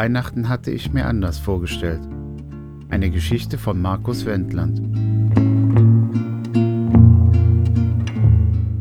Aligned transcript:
Weihnachten 0.00 0.48
hatte 0.48 0.70
ich 0.70 0.94
mir 0.94 1.04
anders 1.04 1.38
vorgestellt. 1.38 2.00
Eine 2.88 3.10
Geschichte 3.10 3.58
von 3.58 3.82
Markus 3.82 4.24
Wendland. 4.24 4.80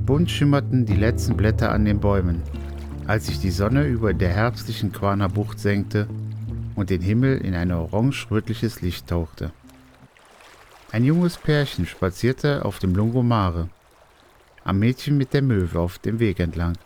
Bunt 0.06 0.32
schimmerten 0.32 0.86
die 0.86 0.96
letzten 0.96 1.36
Blätter 1.36 1.74
an 1.74 1.84
den 1.84 2.00
Bäumen, 2.00 2.42
als 3.06 3.26
sich 3.26 3.38
die 3.38 3.52
Sonne 3.52 3.84
über 3.84 4.14
der 4.14 4.30
herbstlichen 4.30 4.94
Quaner 4.94 5.28
Bucht 5.28 5.60
senkte 5.60 6.08
und 6.76 6.90
den 6.90 7.02
Himmel 7.02 7.40
in 7.40 7.54
ein 7.54 7.74
orange-rötliches 7.74 8.80
Licht 8.80 9.08
tauchte. 9.08 9.52
Ein 10.94 11.04
junges 11.04 11.36
Pärchen 11.36 11.86
spazierte 11.86 12.64
auf 12.64 12.80
dem 12.80 12.96
Lungomare, 12.96 13.68
am 14.64 14.80
Mädchen 14.80 15.18
mit 15.18 15.34
der 15.34 15.42
Möwe 15.42 15.80
auf 15.82 16.00
dem 16.00 16.20
Weg 16.20 16.40
entlang. 16.40 16.78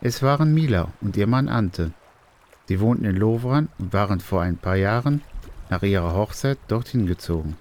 Es 0.00 0.24
waren 0.24 0.52
Mila 0.52 0.88
und 1.00 1.16
ihr 1.16 1.28
Mann 1.28 1.48
Ante. 1.48 1.92
Sie 2.66 2.80
wohnten 2.80 3.04
in 3.04 3.16
Lovran 3.16 3.68
und 3.78 3.92
waren 3.92 4.20
vor 4.20 4.42
ein 4.42 4.56
paar 4.56 4.76
Jahren 4.76 5.22
nach 5.70 5.82
ihrer 5.82 6.14
Hochzeit 6.14 6.58
dorthin 6.68 7.06
gezogen. 7.06 7.56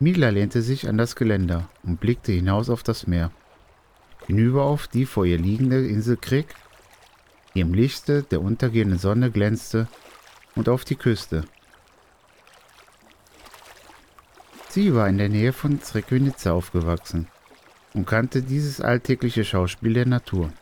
Mila 0.00 0.28
lehnte 0.28 0.62
sich 0.62 0.88
an 0.88 0.98
das 0.98 1.16
Geländer 1.16 1.68
und 1.82 1.98
blickte 1.98 2.32
hinaus 2.32 2.70
auf 2.70 2.82
das 2.82 3.06
Meer, 3.06 3.32
hinüber 4.26 4.62
auf 4.64 4.86
die 4.86 5.06
vor 5.06 5.24
ihr 5.24 5.38
liegende 5.38 5.86
Insel 5.86 6.16
Krieg, 6.16 6.54
die 7.54 7.60
im 7.60 7.74
Lichte 7.74 8.22
der 8.22 8.40
untergehenden 8.40 8.98
Sonne 8.98 9.30
glänzte, 9.30 9.88
und 10.54 10.68
auf 10.68 10.84
die 10.84 10.96
Küste. 10.96 11.44
Sie 14.68 14.94
war 14.94 15.08
in 15.08 15.18
der 15.18 15.28
Nähe 15.28 15.52
von 15.52 15.80
Srebrenica 15.80 16.52
aufgewachsen 16.52 17.28
und 17.94 18.06
kannte 18.06 18.42
dieses 18.42 18.80
alltägliche 18.80 19.44
Schauspiel 19.44 19.94
der 19.94 20.06
Natur. 20.06 20.52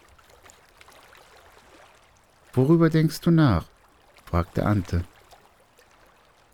Worüber 2.56 2.90
denkst 2.90 3.20
du 3.20 3.30
nach? 3.30 3.66
fragte 4.24 4.66
Ante. 4.66 5.04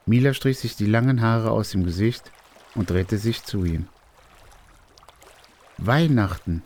Mila 0.04 0.34
strich 0.34 0.58
sich 0.58 0.76
die 0.76 0.86
langen 0.86 1.22
Haare 1.22 1.52
aus 1.52 1.70
dem 1.70 1.84
Gesicht 1.84 2.30
und 2.74 2.90
drehte 2.90 3.18
sich 3.18 3.44
zu 3.44 3.64
ihm. 3.64 3.88
Weihnachten. 5.78 6.62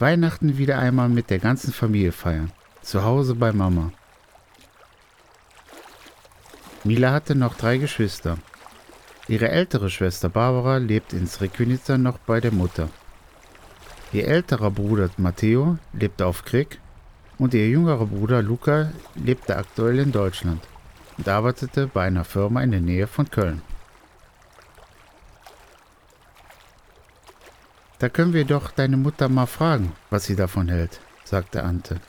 Weihnachten 0.00 0.58
wieder 0.58 0.78
einmal 0.78 1.08
mit 1.08 1.30
der 1.30 1.38
ganzen 1.38 1.72
Familie 1.72 2.12
feiern. 2.12 2.52
Zu 2.82 3.04
Hause 3.04 3.36
bei 3.36 3.52
Mama. 3.52 3.92
Mila 6.82 7.12
hatte 7.12 7.34
noch 7.34 7.54
drei 7.54 7.78
Geschwister 7.78 8.36
Ihre 9.26 9.48
ältere 9.48 9.88
Schwester 9.88 10.28
Barbara 10.28 10.76
lebt 10.76 11.14
in 11.14 11.26
Srebrenica 11.26 11.96
noch 11.96 12.18
bei 12.18 12.40
der 12.40 12.52
Mutter. 12.52 12.90
Ihr 14.12 14.28
älterer 14.28 14.70
Bruder 14.70 15.08
Matteo 15.16 15.78
lebte 15.94 16.26
auf 16.26 16.44
Krieg 16.44 16.78
und 17.38 17.54
ihr 17.54 17.68
jüngerer 17.68 18.06
Bruder 18.06 18.42
Luca 18.42 18.92
lebte 19.14 19.56
aktuell 19.56 19.98
in 19.98 20.12
Deutschland 20.12 20.62
und 21.18 21.28
arbeitete 21.28 21.86
bei 21.86 22.06
einer 22.06 22.24
Firma 22.24 22.62
in 22.62 22.70
der 22.70 22.80
Nähe 22.80 23.06
von 23.06 23.30
Köln. 23.30 23.62
Da 27.98 28.08
können 28.08 28.32
wir 28.32 28.44
doch 28.44 28.70
deine 28.70 28.96
Mutter 28.96 29.28
mal 29.28 29.46
fragen, 29.46 29.92
was 30.10 30.24
sie 30.24 30.36
davon 30.36 30.68
hält, 30.68 31.00
sagte 31.24 31.62
Ante. 31.62 32.00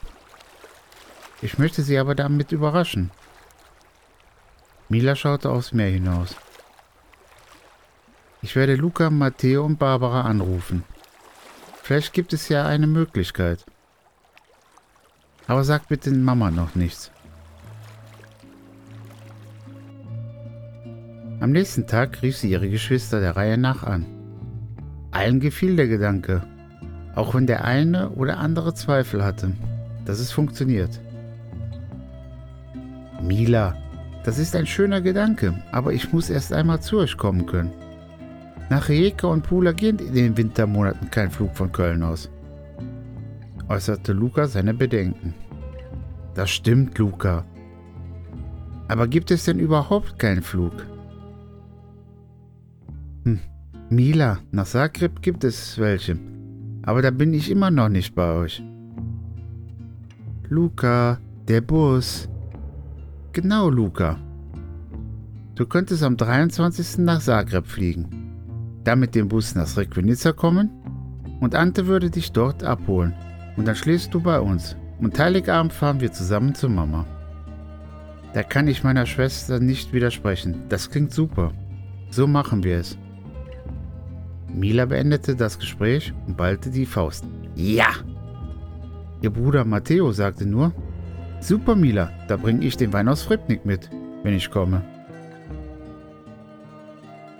Ich 1.42 1.58
möchte 1.58 1.82
sie 1.82 1.98
aber 1.98 2.14
damit 2.14 2.52
überraschen. 2.52 3.10
Mila 4.88 5.16
schaute 5.16 5.50
aufs 5.50 5.72
Meer 5.72 5.90
hinaus. 5.90 6.36
Ich 8.42 8.54
werde 8.54 8.74
Luca, 8.74 9.10
Matteo 9.10 9.64
und 9.64 9.78
Barbara 9.78 10.22
anrufen. 10.22 10.84
Vielleicht 11.82 12.12
gibt 12.12 12.32
es 12.32 12.48
ja 12.48 12.66
eine 12.66 12.86
Möglichkeit. 12.86 13.64
Aber 15.46 15.64
sag 15.64 15.88
bitte 15.88 16.10
Mama 16.10 16.50
noch 16.50 16.74
nichts. 16.74 17.10
Am 21.38 21.52
nächsten 21.52 21.86
Tag 21.86 22.22
rief 22.22 22.36
sie 22.36 22.50
ihre 22.50 22.68
Geschwister 22.68 23.20
der 23.20 23.36
Reihe 23.36 23.58
nach 23.58 23.84
an. 23.84 24.06
Allen 25.12 25.38
gefiel 25.38 25.76
der 25.76 25.86
Gedanke, 25.86 26.42
auch 27.14 27.34
wenn 27.34 27.46
der 27.46 27.64
eine 27.64 28.10
oder 28.10 28.38
andere 28.38 28.74
Zweifel 28.74 29.24
hatte, 29.24 29.52
dass 30.04 30.18
es 30.18 30.32
funktioniert. 30.32 31.00
Mila, 33.22 33.76
das 34.24 34.38
ist 34.38 34.56
ein 34.56 34.66
schöner 34.66 35.00
Gedanke, 35.00 35.62
aber 35.72 35.92
ich 35.92 36.12
muss 36.12 36.30
erst 36.30 36.52
einmal 36.52 36.80
zu 36.80 36.98
euch 36.98 37.16
kommen 37.16 37.46
können. 37.46 37.72
Nach 38.68 38.88
Rijeka 38.88 39.28
und 39.28 39.42
Pula 39.42 39.72
geht 39.72 40.00
in 40.00 40.14
den 40.14 40.36
Wintermonaten 40.36 41.10
kein 41.10 41.30
Flug 41.30 41.54
von 41.56 41.70
Köln 41.70 42.02
aus, 42.02 42.28
äußerte 43.68 44.12
Luca 44.12 44.46
seine 44.46 44.74
Bedenken. 44.74 45.34
Das 46.34 46.50
stimmt, 46.50 46.98
Luca. 46.98 47.44
Aber 48.88 49.08
gibt 49.08 49.30
es 49.30 49.44
denn 49.44 49.58
überhaupt 49.58 50.18
keinen 50.18 50.42
Flug? 50.42 50.72
Hm, 53.24 53.40
Mila, 53.90 54.38
nach 54.52 54.66
Zagreb 54.66 55.22
gibt 55.22 55.44
es 55.44 55.78
welche. 55.78 56.18
Aber 56.82 57.02
da 57.02 57.10
bin 57.10 57.34
ich 57.34 57.50
immer 57.50 57.70
noch 57.70 57.88
nicht 57.88 58.14
bei 58.14 58.32
euch. 58.32 58.62
Luca, 60.48 61.18
der 61.48 61.60
Bus. 61.60 62.28
Genau, 63.32 63.68
Luca. 63.68 64.18
Du 65.56 65.66
könntest 65.66 66.02
am 66.02 66.16
23. 66.16 66.98
nach 66.98 67.20
Zagreb 67.20 67.66
fliegen 67.66 68.26
dann 68.86 69.00
mit 69.00 69.14
dem 69.14 69.28
Bus 69.28 69.54
nach 69.54 69.66
Srebrenica 69.66 70.32
kommen 70.32 70.70
und 71.40 71.54
Ante 71.54 71.86
würde 71.86 72.10
dich 72.10 72.32
dort 72.32 72.62
abholen 72.62 73.14
und 73.56 73.66
dann 73.66 73.76
schläfst 73.76 74.12
du 74.14 74.20
bei 74.20 74.40
uns 74.40 74.76
und 75.00 75.18
Heiligabend 75.18 75.72
fahren 75.72 76.00
wir 76.00 76.12
zusammen 76.12 76.54
zu 76.54 76.68
Mama. 76.68 77.04
Da 78.34 78.42
kann 78.42 78.68
ich 78.68 78.84
meiner 78.84 79.06
Schwester 79.06 79.60
nicht 79.60 79.92
widersprechen. 79.92 80.64
Das 80.68 80.90
klingt 80.90 81.12
super. 81.12 81.52
So 82.10 82.26
machen 82.26 82.64
wir 82.64 82.78
es. 82.78 82.98
Mila 84.52 84.86
beendete 84.86 85.34
das 85.34 85.58
Gespräch 85.58 86.12
und 86.26 86.36
ballte 86.36 86.70
die 86.70 86.86
Faust. 86.86 87.24
Ja! 87.54 87.88
Ihr 89.22 89.30
Bruder 89.30 89.64
Matteo 89.64 90.12
sagte 90.12 90.46
nur, 90.46 90.72
Super 91.40 91.76
Mila, 91.76 92.10
da 92.28 92.36
bringe 92.36 92.64
ich 92.64 92.76
den 92.76 92.92
Wein 92.92 93.08
aus 93.08 93.22
Fribnik 93.22 93.64
mit, 93.64 93.90
wenn 94.22 94.34
ich 94.34 94.50
komme. 94.50 94.82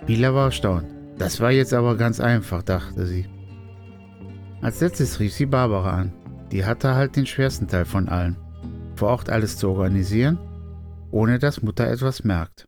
Mila 0.07 0.33
war 0.33 0.45
erstaunt. 0.45 0.85
Das 1.17 1.41
war 1.41 1.51
jetzt 1.51 1.73
aber 1.73 1.95
ganz 1.95 2.19
einfach, 2.19 2.63
dachte 2.63 3.05
sie. 3.05 3.25
Als 4.67 4.81
letztes 4.81 5.21
rief 5.21 5.31
sie 5.31 5.45
Barbara 5.45 5.91
an. 5.91 6.11
Die 6.51 6.65
hatte 6.65 6.93
halt 6.93 7.15
den 7.15 7.25
schwersten 7.25 7.69
Teil 7.69 7.85
von 7.85 8.09
allem. 8.09 8.35
Vor 8.97 9.07
Ort 9.07 9.29
alles 9.29 9.55
zu 9.55 9.69
organisieren, 9.69 10.37
ohne 11.09 11.39
dass 11.39 11.61
Mutter 11.61 11.87
etwas 11.87 12.25
merkt. 12.25 12.65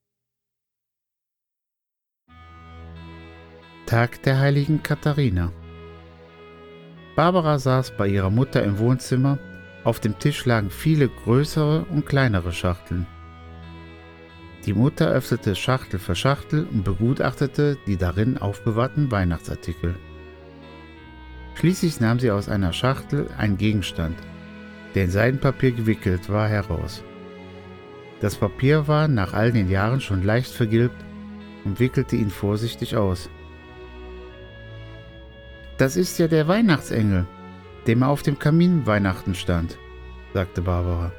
Tag 3.85 4.23
der 4.23 4.39
heiligen 4.39 4.81
Katharina. 4.81 5.51
Barbara 7.17 7.59
saß 7.59 7.97
bei 7.97 8.07
ihrer 8.07 8.29
Mutter 8.29 8.63
im 8.63 8.79
Wohnzimmer. 8.79 9.37
Auf 9.83 9.99
dem 9.99 10.17
Tisch 10.19 10.45
lagen 10.45 10.69
viele 10.69 11.09
größere 11.09 11.83
und 11.83 12.05
kleinere 12.05 12.53
Schachteln. 12.53 13.07
Die 14.65 14.73
Mutter 14.73 15.09
öffnete 15.09 15.53
Schachtel 15.53 15.99
für 15.99 16.15
Schachtel 16.15 16.65
und 16.71 16.85
begutachtete 16.85 17.77
die 17.87 17.97
darin 17.97 18.37
aufbewahrten 18.37 19.11
Weihnachtsartikel. 19.11 19.95
Schließlich 21.55 21.99
nahm 21.99 22.19
sie 22.19 22.31
aus 22.31 22.49
einer 22.49 22.73
Schachtel 22.73 23.27
einen 23.37 23.57
Gegenstand, 23.57 24.17
der 24.95 25.05
in 25.05 25.11
Seidenpapier 25.11 25.71
gewickelt 25.71 26.29
war, 26.29 26.47
heraus. 26.47 27.03
Das 28.21 28.35
Papier 28.35 28.87
war 28.87 29.07
nach 29.07 29.33
all 29.33 29.51
den 29.51 29.69
Jahren 29.69 30.01
schon 30.01 30.23
leicht 30.23 30.51
vergilbt 30.51 31.03
und 31.65 31.79
wickelte 31.79 32.15
ihn 32.15 32.29
vorsichtig 32.29 32.95
aus. 32.95 33.29
Das 35.77 35.95
ist 35.95 36.19
ja 36.19 36.27
der 36.27 36.47
Weihnachtsengel, 36.47 37.25
dem 37.87 38.01
er 38.01 38.09
auf 38.09 38.21
dem 38.21 38.37
Kamin 38.37 38.85
Weihnachten 38.85 39.35
stand, 39.35 39.77
sagte 40.33 40.61
Barbara. 40.61 41.11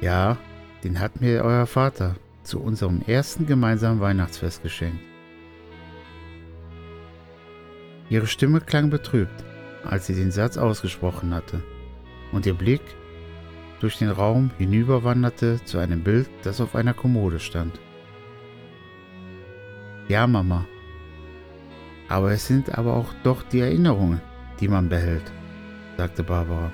Ja, 0.00 0.36
den 0.82 0.98
hat 0.98 1.20
mir 1.20 1.44
euer 1.44 1.66
Vater 1.66 2.16
zu 2.42 2.60
unserem 2.60 3.02
ersten 3.06 3.46
gemeinsamen 3.46 4.00
Weihnachtsfest 4.00 4.62
geschenkt. 4.62 5.00
Ihre 8.08 8.26
Stimme 8.26 8.60
klang 8.60 8.90
betrübt, 8.90 9.44
als 9.84 10.06
sie 10.06 10.14
den 10.14 10.30
Satz 10.30 10.56
ausgesprochen 10.56 11.34
hatte, 11.34 11.62
und 12.32 12.46
ihr 12.46 12.54
Blick 12.54 12.82
durch 13.80 13.98
den 13.98 14.10
Raum 14.10 14.50
hinüberwanderte 14.58 15.62
zu 15.64 15.78
einem 15.78 16.02
Bild, 16.02 16.28
das 16.42 16.60
auf 16.60 16.74
einer 16.74 16.94
Kommode 16.94 17.38
stand. 17.38 17.78
Ja, 20.08 20.26
Mama. 20.26 20.66
Aber 22.08 22.32
es 22.32 22.46
sind 22.46 22.76
aber 22.76 22.94
auch 22.94 23.12
doch 23.22 23.42
die 23.42 23.60
Erinnerungen, 23.60 24.20
die 24.60 24.68
man 24.68 24.88
behält, 24.88 25.32
sagte 25.96 26.22
Barbara. 26.22 26.70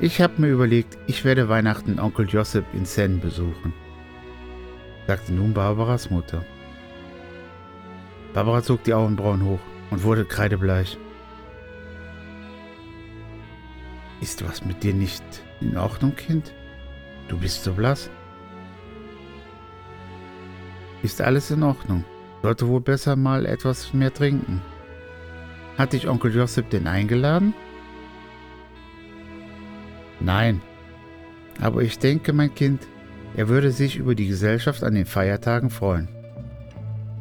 Ich 0.00 0.20
habe 0.20 0.40
mir 0.40 0.48
überlegt, 0.48 0.98
ich 1.06 1.24
werde 1.24 1.48
Weihnachten 1.48 2.00
Onkel 2.00 2.28
Josep 2.28 2.64
in 2.74 2.84
Senn 2.84 3.20
besuchen, 3.20 3.72
sagte 5.06 5.32
nun 5.32 5.52
Barbaras 5.52 6.10
Mutter. 6.10 6.44
Barbara 8.34 8.62
zog 8.62 8.82
die 8.84 8.94
Augenbrauen 8.94 9.44
hoch 9.44 9.60
und 9.90 10.02
wurde 10.04 10.24
kreidebleich. 10.24 10.96
Ist 14.20 14.46
was 14.48 14.64
mit 14.64 14.82
dir 14.82 14.94
nicht 14.94 15.24
in 15.60 15.76
Ordnung, 15.76 16.14
Kind? 16.14 16.54
Du 17.28 17.38
bist 17.38 17.64
so 17.64 17.72
blass. 17.72 18.10
Ist 21.02 21.20
alles 21.20 21.50
in 21.50 21.62
Ordnung. 21.62 22.04
Sollte 22.42 22.68
wohl 22.68 22.80
besser 22.80 23.16
mal 23.16 23.46
etwas 23.46 23.92
mehr 23.92 24.12
trinken. 24.12 24.62
Hat 25.76 25.92
dich 25.92 26.08
Onkel 26.08 26.34
Josip 26.34 26.70
denn 26.70 26.86
eingeladen? 26.86 27.54
Nein. 30.20 30.60
Aber 31.60 31.82
ich 31.82 31.98
denke, 31.98 32.32
mein 32.32 32.54
Kind, 32.54 32.86
er 33.36 33.48
würde 33.48 33.70
sich 33.70 33.96
über 33.96 34.14
die 34.14 34.28
Gesellschaft 34.28 34.84
an 34.84 34.94
den 34.94 35.06
Feiertagen 35.06 35.70
freuen. 35.70 36.08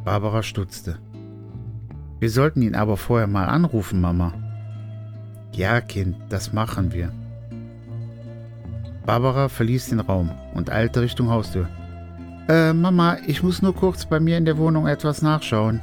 Barbara 0.03 0.41
stutzte. 0.41 0.97
Wir 2.19 2.29
sollten 2.29 2.61
ihn 2.61 2.75
aber 2.75 2.97
vorher 2.97 3.27
mal 3.27 3.45
anrufen, 3.45 4.01
Mama. 4.01 4.33
Ja, 5.53 5.79
Kind, 5.81 6.15
das 6.29 6.53
machen 6.53 6.91
wir. 6.91 7.11
Barbara 9.05 9.49
verließ 9.49 9.89
den 9.89 9.99
Raum 9.99 10.31
und 10.53 10.71
eilte 10.71 11.01
Richtung 11.01 11.29
Haustür. 11.29 11.67
Äh, 12.47 12.73
Mama, 12.73 13.17
ich 13.27 13.43
muss 13.43 13.61
nur 13.61 13.75
kurz 13.75 14.05
bei 14.05 14.19
mir 14.19 14.37
in 14.37 14.45
der 14.45 14.57
Wohnung 14.57 14.87
etwas 14.87 15.21
nachschauen. 15.21 15.81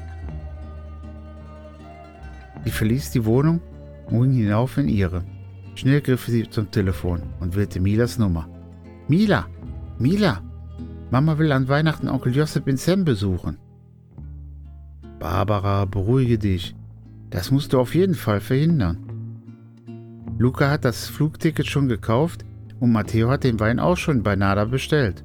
Sie 2.65 2.71
verließ 2.71 3.13
die 3.13 3.25
Wohnung 3.25 3.61
und 4.07 4.23
ging 4.23 4.33
hinauf 4.33 4.79
in 4.79 4.89
ihre. 4.89 5.25
Schnell 5.77 6.01
griff 6.01 6.27
sie 6.27 6.49
zum 6.51 6.71
Telefon 6.71 7.23
und 7.39 7.55
wählte 7.55 7.79
Milas 7.79 8.19
Nummer. 8.19 8.49
Mila! 9.07 9.47
Mila! 9.99 10.43
Mama 11.11 11.39
will 11.39 11.53
an 11.53 11.69
Weihnachten 11.69 12.09
Onkel 12.09 12.35
Josep 12.35 12.67
in 12.67 12.77
Sam 12.77 13.05
besuchen. 13.05 13.59
Barbara, 15.19 15.85
beruhige 15.85 16.39
dich. 16.39 16.75
Das 17.31 17.51
musst 17.51 17.73
du 17.73 17.81
auf 17.81 17.95
jeden 17.95 18.15
Fall 18.15 18.41
verhindern. 18.41 18.99
Luca 20.39 20.71
hat 20.71 20.85
das 20.85 21.09
Flugticket 21.09 21.67
schon 21.67 21.89
gekauft 21.89 22.45
und 22.81 22.93
Matteo 22.93 23.29
hat 23.29 23.45
den 23.45 23.59
Wein 23.59 23.81
auch 23.81 23.97
schon 23.97 24.23
bei 24.23 24.37
Nada 24.37 24.65
bestellt. 24.65 25.25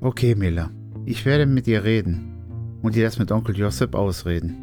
Okay, 0.00 0.34
Mila, 0.34 0.70
ich 1.04 1.26
werde 1.26 1.46
mit 1.46 1.66
ihr 1.66 1.84
reden 1.84 2.78
und 2.82 2.94
dir 2.94 3.04
das 3.04 3.18
mit 3.18 3.32
Onkel 3.32 3.56
Josep 3.56 3.94
ausreden. 3.94 4.56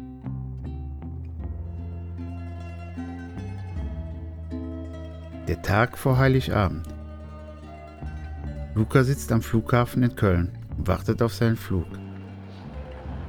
Der 5.46 5.62
Tag 5.62 5.96
vor 5.96 6.18
Heiligabend. 6.18 6.86
Luca 8.74 9.02
sitzt 9.04 9.30
am 9.32 9.42
Flughafen 9.42 10.02
in 10.02 10.14
Köln 10.14 10.50
und 10.76 10.88
wartet 10.88 11.22
auf 11.22 11.34
seinen 11.34 11.56
Flug. 11.56 11.86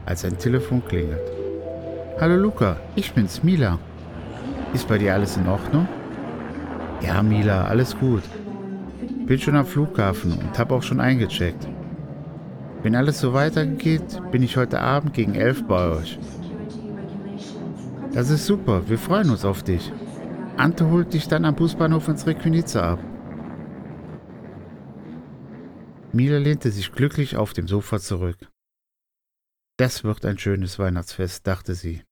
Als 0.09 0.21
sein 0.21 0.39
Telefon 0.39 0.83
klingelt. 0.83 1.21
Hallo 2.19 2.35
Luca, 2.35 2.77
ich 2.95 3.13
bin's, 3.13 3.44
Mila. 3.44 3.77
Ist 4.73 4.88
bei 4.88 4.97
dir 4.97 5.13
alles 5.13 5.38
in 5.38 5.47
Ordnung? 5.47 5.88
Ja, 7.00 7.21
Mila, 7.21 7.65
alles 7.65 7.95
gut. 7.95 8.23
Bin 9.27 9.38
schon 9.38 9.56
am 9.56 9.67
Flughafen 9.67 10.31
und 10.31 10.57
hab 10.57 10.71
auch 10.71 10.81
schon 10.81 11.00
eingecheckt. 11.00 11.67
Wenn 12.81 12.95
alles 12.95 13.19
so 13.19 13.35
weitergeht, 13.35 14.19
bin 14.31 14.41
ich 14.41 14.57
heute 14.57 14.81
Abend 14.81 15.13
gegen 15.13 15.35
elf 15.35 15.63
bei 15.67 15.91
euch. 15.91 16.17
Das 18.11 18.31
ist 18.31 18.47
super, 18.47 18.89
wir 18.89 18.97
freuen 18.97 19.29
uns 19.29 19.45
auf 19.45 19.61
dich. 19.61 19.91
Ante 20.57 20.89
holt 20.89 21.13
dich 21.13 21.27
dann 21.27 21.45
am 21.45 21.53
Busbahnhof 21.53 22.07
ins 22.07 22.25
Requinitzer 22.25 22.83
ab. 22.83 23.00
Mila 26.13 26.39
lehnte 26.39 26.71
sich 26.71 26.91
glücklich 26.91 27.38
auf 27.38 27.53
dem 27.53 27.67
Sofa 27.67 28.00
zurück. 28.00 28.50
Das 29.80 30.04
wird 30.04 30.26
ein 30.26 30.38
schönes 30.38 30.78
Weihnachtsfest, 30.78 31.48
dachte 31.48 31.74
sie. 31.74 32.04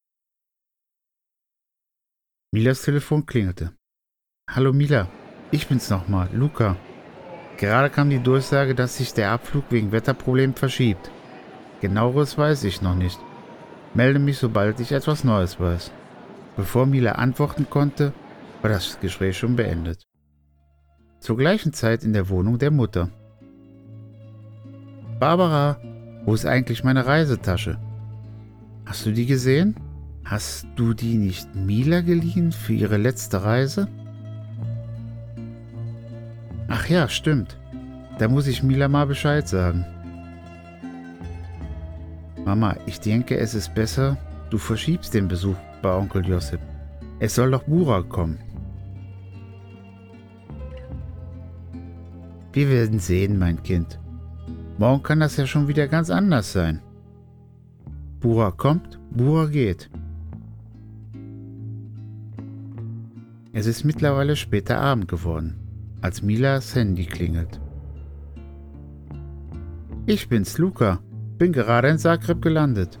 Milas 2.50 2.80
Telefon 2.80 3.26
klingelte. 3.26 3.74
Hallo 4.48 4.72
Mila, 4.72 5.06
ich 5.50 5.66
bin's 5.66 5.90
nochmal, 5.90 6.30
Luca. 6.32 6.78
Gerade 7.58 7.90
kam 7.90 8.08
die 8.08 8.22
Durchsage, 8.22 8.74
dass 8.74 8.96
sich 8.96 9.12
der 9.12 9.32
Abflug 9.32 9.64
wegen 9.68 9.92
Wetterproblemen 9.92 10.56
verschiebt. 10.56 11.10
Genaueres 11.82 12.38
weiß 12.38 12.64
ich 12.64 12.80
noch 12.80 12.94
nicht. 12.94 13.20
Melde 13.92 14.18
mich, 14.18 14.38
sobald 14.38 14.80
ich 14.80 14.92
etwas 14.92 15.22
Neues 15.22 15.60
weiß. 15.60 15.92
Bevor 16.56 16.86
Mila 16.86 17.12
antworten 17.12 17.68
konnte, 17.68 18.14
war 18.62 18.70
das 18.70 18.98
Gespräch 18.98 19.36
schon 19.36 19.56
beendet. 19.56 20.06
Zur 21.20 21.36
gleichen 21.36 21.74
Zeit 21.74 22.02
in 22.02 22.14
der 22.14 22.30
Wohnung 22.30 22.58
der 22.58 22.70
Mutter. 22.70 23.10
Barbara, 25.20 25.78
wo 26.28 26.34
ist 26.34 26.44
eigentlich 26.44 26.84
meine 26.84 27.06
Reisetasche? 27.06 27.78
Hast 28.84 29.06
du 29.06 29.12
die 29.12 29.24
gesehen? 29.24 29.74
Hast 30.26 30.66
du 30.76 30.92
die 30.92 31.16
nicht 31.16 31.54
Mila 31.54 32.02
geliehen 32.02 32.52
für 32.52 32.74
ihre 32.74 32.98
letzte 32.98 33.44
Reise? 33.44 33.88
Ach 36.68 36.86
ja, 36.86 37.08
stimmt. 37.08 37.56
Da 38.18 38.28
muss 38.28 38.46
ich 38.46 38.62
Mila 38.62 38.88
mal 38.88 39.06
Bescheid 39.06 39.48
sagen. 39.48 39.86
Mama, 42.44 42.76
ich 42.84 43.00
denke, 43.00 43.38
es 43.38 43.54
ist 43.54 43.74
besser, 43.74 44.18
du 44.50 44.58
verschiebst 44.58 45.14
den 45.14 45.28
Besuch 45.28 45.56
bei 45.80 45.94
Onkel 45.94 46.28
Josip. 46.28 46.60
Es 47.20 47.36
soll 47.36 47.52
doch 47.52 47.62
Bura 47.62 48.02
kommen. 48.02 48.38
Wir 52.52 52.68
werden 52.68 52.98
sehen, 52.98 53.38
mein 53.38 53.62
Kind. 53.62 53.98
Morgen 54.78 55.02
kann 55.02 55.18
das 55.18 55.36
ja 55.36 55.44
schon 55.44 55.66
wieder 55.66 55.88
ganz 55.88 56.08
anders 56.08 56.52
sein. 56.52 56.80
Bura 58.20 58.52
kommt, 58.52 59.00
Bura 59.10 59.46
geht. 59.46 59.90
Es 63.52 63.66
ist 63.66 63.82
mittlerweile 63.82 64.36
später 64.36 64.80
Abend 64.80 65.08
geworden 65.08 65.58
als 66.00 66.22
Milas 66.22 66.76
Handy 66.76 67.06
klingelt. 67.06 67.60
Ich 70.06 70.28
bin's, 70.28 70.58
Luca. 70.58 71.00
Bin 71.38 71.52
gerade 71.52 71.88
in 71.88 71.98
Zagreb 71.98 72.40
gelandet. 72.40 73.00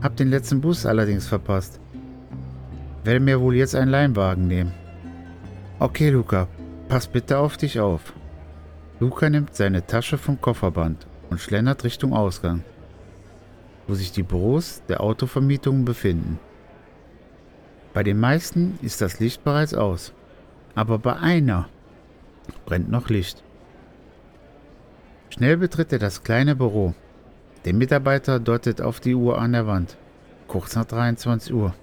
Hab 0.00 0.14
den 0.14 0.30
letzten 0.30 0.60
Bus 0.60 0.86
allerdings 0.86 1.26
verpasst. 1.26 1.80
Werde 3.02 3.18
mir 3.18 3.40
wohl 3.40 3.56
jetzt 3.56 3.74
einen 3.74 3.90
Leinwagen 3.90 4.46
nehmen. 4.46 4.72
Okay, 5.80 6.10
Luca, 6.10 6.46
pass 6.88 7.08
bitte 7.08 7.38
auf 7.38 7.56
dich 7.56 7.80
auf. 7.80 8.12
Luca 9.00 9.28
nimmt 9.28 9.56
seine 9.56 9.84
Tasche 9.84 10.18
vom 10.18 10.40
Kofferband 10.40 11.08
und 11.30 11.40
schlendert 11.40 11.84
Richtung 11.84 12.12
Ausgang, 12.12 12.62
wo 13.86 13.94
sich 13.94 14.12
die 14.12 14.22
Büros 14.22 14.82
der 14.88 15.00
Autovermietungen 15.00 15.84
befinden. 15.84 16.38
Bei 17.94 18.02
den 18.02 18.20
meisten 18.20 18.78
ist 18.82 19.00
das 19.00 19.20
Licht 19.20 19.42
bereits 19.44 19.74
aus, 19.74 20.12
aber 20.74 20.98
bei 20.98 21.16
einer 21.16 21.68
brennt 22.66 22.90
noch 22.90 23.08
Licht. 23.08 23.42
Schnell 25.30 25.56
betritt 25.56 25.92
er 25.92 25.98
das 25.98 26.22
kleine 26.22 26.54
Büro. 26.56 26.94
Der 27.64 27.74
Mitarbeiter 27.74 28.38
deutet 28.38 28.80
auf 28.80 29.00
die 29.00 29.14
Uhr 29.14 29.38
an 29.38 29.52
der 29.52 29.66
Wand. 29.66 29.96
Kurz 30.46 30.76
nach 30.76 30.84
23 30.84 31.52
Uhr. 31.52 31.74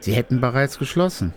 Sie 0.00 0.12
hätten 0.12 0.40
bereits 0.40 0.78
geschlossen. 0.78 1.32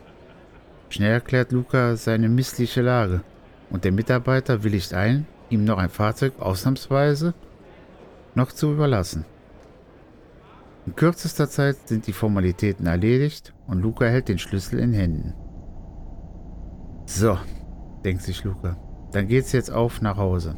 Schnell 0.89 1.11
erklärt 1.11 1.51
Luca 1.51 1.95
seine 1.95 2.29
missliche 2.29 2.81
Lage 2.81 3.21
und 3.69 3.83
der 3.83 3.91
Mitarbeiter 3.91 4.63
willigt 4.63 4.93
ein, 4.93 5.27
ihm 5.49 5.63
noch 5.63 5.77
ein 5.77 5.89
Fahrzeug 5.89 6.39
ausnahmsweise 6.39 7.33
noch 8.35 8.51
zu 8.51 8.71
überlassen. 8.71 9.25
In 10.85 10.95
kürzester 10.95 11.49
Zeit 11.49 11.87
sind 11.87 12.07
die 12.07 12.13
Formalitäten 12.13 12.87
erledigt 12.87 13.53
und 13.67 13.81
Luca 13.81 14.05
hält 14.05 14.27
den 14.27 14.39
Schlüssel 14.39 14.79
in 14.79 14.93
Händen. 14.93 15.33
So, 17.05 17.37
denkt 18.03 18.23
sich 18.23 18.43
Luca. 18.43 18.77
Dann 19.11 19.27
geht's 19.27 19.51
jetzt 19.51 19.71
auf 19.71 20.01
nach 20.01 20.17
Hause. 20.17 20.55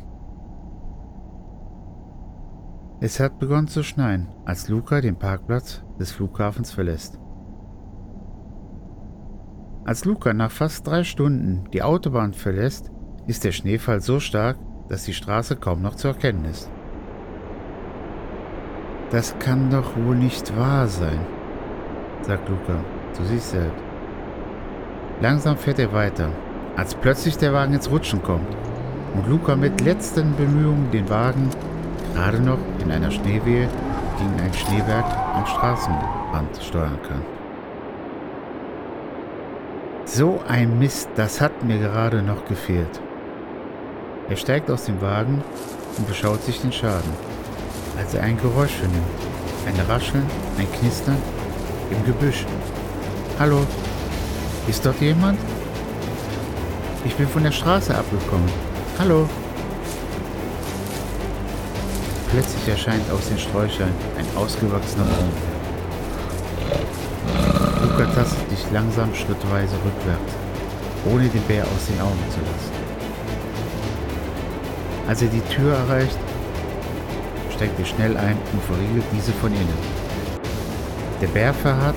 Es 2.99 3.19
hat 3.19 3.39
begonnen 3.39 3.67
zu 3.67 3.83
schneien, 3.83 4.27
als 4.45 4.69
Luca 4.69 5.01
den 5.01 5.15
Parkplatz 5.15 5.81
des 5.99 6.11
Flughafens 6.11 6.71
verlässt. 6.71 7.19
Als 9.83 10.05
Luca 10.05 10.33
nach 10.33 10.51
fast 10.51 10.85
drei 10.85 11.03
Stunden 11.03 11.63
die 11.73 11.81
Autobahn 11.81 12.33
verlässt, 12.33 12.91
ist 13.25 13.43
der 13.43 13.51
Schneefall 13.51 14.01
so 14.01 14.19
stark, 14.19 14.57
dass 14.91 15.05
die 15.05 15.13
Straße 15.13 15.55
kaum 15.55 15.81
noch 15.81 15.95
zu 15.95 16.09
erkennen 16.09 16.43
ist. 16.43 16.69
Das 19.09 19.39
kann 19.39 19.69
doch 19.69 19.95
wohl 19.95 20.17
nicht 20.17 20.57
wahr 20.57 20.87
sein, 20.87 21.21
sagt 22.23 22.49
Luca 22.49 22.83
zu 23.13 23.23
sich 23.23 23.41
selbst. 23.41 23.81
Langsam 25.21 25.55
fährt 25.55 25.79
er 25.79 25.93
weiter, 25.93 26.27
als 26.75 26.93
plötzlich 26.93 27.37
der 27.37 27.53
Wagen 27.53 27.73
ins 27.73 27.89
Rutschen 27.89 28.21
kommt 28.21 28.53
und 29.15 29.29
Luca 29.29 29.55
mit 29.55 29.79
letzten 29.79 30.35
Bemühungen 30.35 30.91
den 30.91 31.09
Wagen 31.09 31.49
gerade 32.13 32.41
noch 32.41 32.59
in 32.83 32.91
einer 32.91 33.11
Schneewehe 33.11 33.69
gegen 34.17 34.41
ein 34.41 34.53
Schneewerk 34.53 35.05
am 35.33 35.45
Straßenrand 35.45 36.61
steuern 36.61 36.99
kann. 37.07 37.21
So 40.03 40.41
ein 40.49 40.77
Mist, 40.79 41.09
das 41.15 41.39
hat 41.39 41.63
mir 41.63 41.79
gerade 41.79 42.21
noch 42.21 42.43
gefehlt. 42.43 42.99
Er 44.31 44.37
steigt 44.37 44.71
aus 44.71 44.85
dem 44.85 45.01
Wagen 45.01 45.43
und 45.97 46.07
beschaut 46.07 46.41
sich 46.41 46.61
den 46.61 46.71
Schaden. 46.71 47.11
als 47.99 48.13
er 48.13 48.23
ein 48.23 48.37
Geräusch 48.37 48.71
vernimmt. 48.71 49.03
Ein 49.67 49.75
Rascheln, 49.89 50.25
ein 50.57 50.71
Knistern 50.79 51.17
im 51.89 52.05
Gebüsch. 52.05 52.45
Hallo, 53.37 53.67
ist 54.69 54.85
dort 54.85 55.01
jemand? 55.01 55.37
Ich 57.03 57.13
bin 57.15 57.27
von 57.27 57.43
der 57.43 57.51
Straße 57.51 57.93
abgekommen. 57.93 58.49
Hallo. 58.99 59.27
Plötzlich 62.31 62.69
erscheint 62.69 63.11
aus 63.11 63.27
den 63.27 63.37
Sträuchern 63.37 63.91
ein 64.17 64.37
ausgewachsener 64.37 65.03
Baum. 65.03 65.29
Luca 67.83 68.05
tastet 68.13 68.49
dich 68.49 68.65
langsam 68.71 69.13
schrittweise 69.13 69.75
rückwärts, 69.83 70.33
ohne 71.11 71.27
den 71.27 71.41
Bär 71.41 71.63
aus 71.63 71.87
den 71.87 71.99
Augen 71.99 72.23
zu 72.29 72.39
lassen. 72.39 72.80
Als 75.07 75.21
er 75.21 75.27
die 75.29 75.41
Tür 75.41 75.73
erreicht, 75.73 76.17
steigt 77.51 77.79
er 77.79 77.85
schnell 77.85 78.17
ein 78.17 78.37
und 78.53 78.63
verriegelt 78.63 79.05
diese 79.13 79.31
von 79.33 79.51
innen. 79.51 80.01
Der 81.21 81.27
Bär 81.27 81.53
verharrt, 81.53 81.95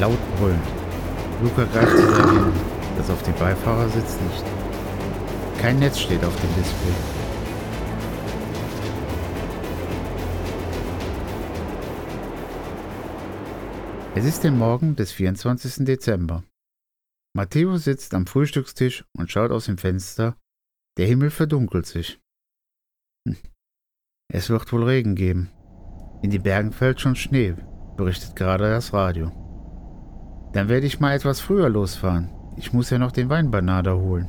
laut 0.00 0.18
brüllend. 0.38 0.60
Luca 1.42 1.64
greift 1.64 1.96
zu 1.96 2.10
seinem 2.10 2.44
Handy, 2.44 2.60
das 2.96 3.10
auf 3.10 3.22
dem 3.22 3.34
Beifahrersitz 3.34 4.18
liegt. 4.20 4.44
Kein 5.60 5.78
Netz 5.78 5.98
steht 5.98 6.24
auf 6.24 6.34
dem 6.40 6.54
Display. 6.56 6.92
Es 14.14 14.24
ist 14.24 14.42
der 14.42 14.50
Morgen 14.50 14.96
des 14.96 15.12
24. 15.12 15.84
Dezember. 15.84 16.42
Matteo 17.34 17.76
sitzt 17.76 18.14
am 18.14 18.26
Frühstückstisch 18.26 19.04
und 19.16 19.30
schaut 19.30 19.52
aus 19.52 19.66
dem 19.66 19.78
Fenster. 19.78 20.36
Der 20.96 21.06
Himmel 21.06 21.30
verdunkelt 21.30 21.86
sich. 21.86 22.18
Es 24.28 24.50
wird 24.50 24.72
wohl 24.72 24.84
Regen 24.84 25.14
geben. 25.14 25.50
In 26.22 26.30
die 26.30 26.38
Bergen 26.38 26.72
fällt 26.72 27.00
schon 27.00 27.16
Schnee, 27.16 27.54
berichtet 27.96 28.36
gerade 28.36 28.70
das 28.70 28.92
Radio. 28.92 29.30
Dann 30.52 30.68
werde 30.68 30.86
ich 30.86 31.00
mal 31.00 31.14
etwas 31.14 31.40
früher 31.40 31.68
losfahren. 31.68 32.30
Ich 32.56 32.72
muss 32.72 32.90
ja 32.90 32.98
noch 32.98 33.12
den 33.12 33.28
Weinbanader 33.28 33.98
holen, 33.98 34.28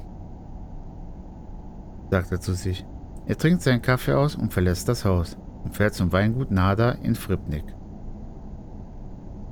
sagt 2.12 2.32
er 2.32 2.40
zu 2.40 2.54
sich. 2.54 2.86
Er 3.26 3.38
trinkt 3.38 3.62
seinen 3.62 3.82
Kaffee 3.82 4.14
aus 4.14 4.36
und 4.36 4.54
verlässt 4.54 4.88
das 4.88 5.06
Haus 5.06 5.38
und 5.64 5.76
fährt 5.76 5.94
zum 5.94 6.12
Weingut 6.12 6.52
Nada 6.52 6.92
in 6.92 7.16
Fripnik. 7.16 7.64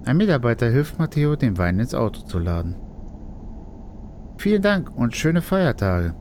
Ein 0.05 0.17
Mitarbeiter 0.17 0.69
hilft 0.69 0.99
Matteo, 0.99 1.35
den 1.35 1.57
Wein 1.57 1.79
ins 1.79 1.93
Auto 1.93 2.21
zu 2.21 2.39
laden. 2.39 2.75
Vielen 4.37 4.61
Dank 4.61 4.95
und 4.95 5.15
schöne 5.15 5.41
Feiertage. 5.41 6.13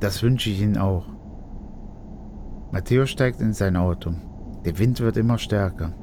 Das 0.00 0.22
wünsche 0.22 0.50
ich 0.50 0.60
Ihnen 0.60 0.78
auch. 0.78 1.06
Matteo 2.70 3.06
steigt 3.06 3.40
in 3.40 3.54
sein 3.54 3.76
Auto. 3.76 4.12
Der 4.66 4.78
Wind 4.78 5.00
wird 5.00 5.16
immer 5.16 5.38
stärker. 5.38 5.94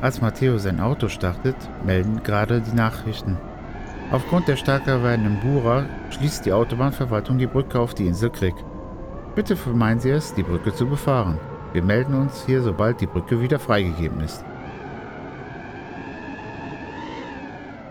Als 0.00 0.20
Matteo 0.20 0.58
sein 0.58 0.80
Auto 0.80 1.06
startet, 1.06 1.56
melden 1.86 2.20
gerade 2.24 2.60
die 2.60 2.74
Nachrichten. 2.74 3.38
Aufgrund 4.10 4.48
der 4.48 4.56
stärker 4.56 5.04
werdenden 5.04 5.38
Bura 5.40 5.84
schließt 6.10 6.44
die 6.44 6.52
Autobahnverwaltung 6.52 7.38
die 7.38 7.46
Brücke 7.46 7.78
auf 7.78 7.94
die 7.94 8.08
Insel 8.08 8.30
Krieg. 8.30 8.54
Bitte 9.36 9.54
vermeiden 9.54 10.00
Sie 10.00 10.10
es, 10.10 10.34
die 10.34 10.42
Brücke 10.42 10.74
zu 10.74 10.86
befahren. 10.86 11.38
Wir 11.72 11.84
melden 11.84 12.14
uns 12.14 12.44
hier, 12.44 12.60
sobald 12.60 13.00
die 13.00 13.06
Brücke 13.06 13.40
wieder 13.40 13.60
freigegeben 13.60 14.20
ist. 14.20 14.44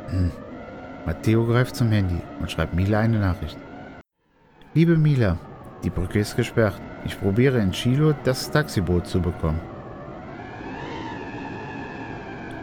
Hm. 0.09 0.31
Matteo 1.05 1.45
greift 1.45 1.77
zum 1.77 1.89
Handy 1.89 2.21
und 2.41 2.51
schreibt 2.51 2.73
Mila 2.73 2.99
eine 2.99 3.19
Nachricht. 3.19 3.57
Liebe 4.73 4.97
Mila, 4.97 5.37
die 5.83 5.89
Brücke 5.89 6.19
ist 6.19 6.35
gesperrt. 6.35 6.81
Ich 7.05 7.19
probiere 7.19 7.59
in 7.59 7.71
Chilo 7.71 8.13
das 8.23 8.49
Taxiboot 8.49 9.05
zu 9.07 9.21
bekommen. 9.21 9.59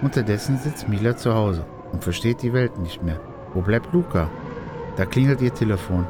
Unterdessen 0.03 0.57
sitzt 0.57 0.89
Mila 0.89 1.17
zu 1.17 1.35
Hause 1.35 1.65
und 1.93 2.03
versteht 2.03 2.43
die 2.43 2.53
Welt 2.53 2.79
nicht 2.79 3.03
mehr. 3.03 3.21
Wo 3.53 3.61
bleibt 3.61 3.93
Luca? 3.93 4.31
Da 4.97 5.05
klingelt 5.05 5.43
ihr 5.43 5.53
Telefon. 5.53 6.07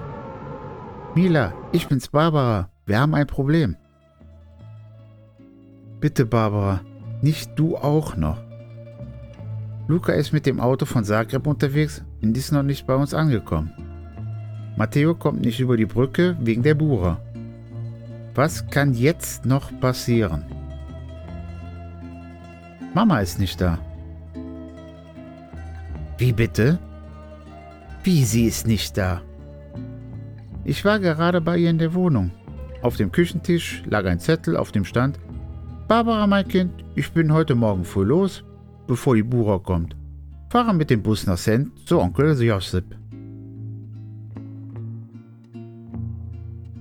Mila, 1.15 1.53
ich 1.73 1.89
bin's 1.89 2.09
Barbara. 2.09 2.71
Wir 2.87 3.01
haben 3.01 3.15
ein 3.15 3.27
Problem. 3.27 3.77
Bitte, 6.01 6.25
Barbara, 6.25 6.81
nicht 7.21 7.59
du 7.59 7.77
auch 7.77 8.17
noch. 8.17 8.39
Luca 9.89 10.13
ist 10.13 10.33
mit 10.33 10.47
dem 10.47 10.61
Auto 10.61 10.87
von 10.87 11.05
Zagreb 11.05 11.47
unterwegs 11.47 12.05
und 12.23 12.37
ist 12.37 12.53
noch 12.53 12.63
nicht 12.63 12.87
bei 12.87 12.95
uns 12.95 13.13
angekommen. 13.13 13.73
Matteo 14.81 15.15
kommt 15.15 15.43
nicht 15.43 15.61
über 15.61 15.77
die 15.77 15.85
Brücke 15.85 16.39
wegen 16.41 16.63
der 16.63 16.75
Bura. 16.75 17.21
Was 18.35 18.67
kann 18.71 18.95
jetzt 18.95 19.45
noch 19.45 19.79
passieren? 19.79 20.47
Mama 22.95 23.21
ist 23.21 23.39
nicht 23.39 23.61
da. 23.61 23.79
Wie 26.17 26.33
bitte? 26.33 26.79
Wie 28.05 28.25
sie 28.25 28.47
ist 28.47 28.67
nicht 28.67 28.97
da? 28.97 29.21
Ich 30.65 30.83
war 30.87 30.99
gerade 30.99 31.43
bei 31.43 31.59
ihr 31.59 31.69
in 31.69 31.77
der 31.77 31.93
Wohnung. 31.93 32.31
Auf 32.81 32.97
dem 32.97 33.13
Küchentisch 33.13 33.83
lag 33.85 34.07
ein 34.07 34.19
Zettel, 34.19 34.57
auf 34.57 34.73
dem 34.73 34.87
stand: 34.87 35.21
Barbara, 35.89 36.27
mein 36.27 36.49
Kind, 36.49 36.73
ich 36.95 37.13
bin 37.13 37.35
heute 37.35 37.55
Morgen 37.55 37.85
früh 37.85 38.05
los 38.05 38.45
bevor 38.87 39.15
die 39.15 39.23
Bura 39.23 39.59
kommt. 39.59 39.95
Fahre 40.49 40.73
mit 40.73 40.89
dem 40.89 41.03
Bus 41.03 41.27
nach 41.27 41.37
Send 41.37 41.87
zu 41.87 42.01
Onkel 42.01 42.43
Josip. 42.43 43.00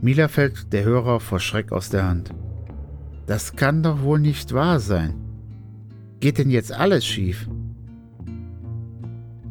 Mila 0.01 0.29
fällt 0.29 0.72
der 0.72 0.86
Hörer 0.86 1.20
vor 1.20 1.39
Schreck 1.39 1.72
aus 1.72 1.89
der 1.89 2.06
Hand. 2.06 2.34
Das 3.27 3.56
kann 3.56 3.84
doch 3.84 4.01
wohl 4.01 4.20
nicht 4.20 4.53
wahr 4.53 4.79
sein. 4.79 5.13
Geht 6.20 6.38
denn 6.38 6.50
jetzt 6.50 6.72
alles 6.72 7.06
schief? 7.06 7.50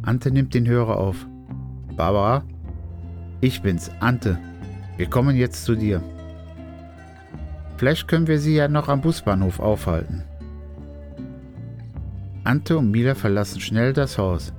Ante 0.03 0.31
nimmt 0.31 0.55
den 0.55 0.67
Hörer 0.67 0.97
auf. 0.97 1.27
Barbara, 1.97 2.45
ich 3.41 3.61
bin's, 3.61 3.91
Ante. 4.01 4.39
Wir 4.97 5.09
kommen 5.11 5.37
jetzt 5.37 5.65
zu 5.65 5.75
dir. 5.75 6.03
Vielleicht 7.77 8.09
können 8.09 8.27
wir 8.27 8.41
sie 8.41 8.55
ja 8.55 8.69
noch 8.69 8.89
am 8.89 9.03
Busbahnhof 9.03 9.61
aufhalten. 9.61 10.25
Ante 12.43 12.79
und 12.79 12.91
Mila 12.91 13.15
verlassen 13.15 13.61
schnell 13.61 13.93
das 13.93 14.17
Haus. 14.17 14.55